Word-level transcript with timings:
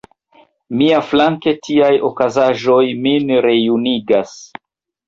Miaflanke, 0.79 1.53
tiaj 1.69 1.91
okazaĵoj 2.09 2.83
min 3.05 3.39
rejunigas. 3.49 4.35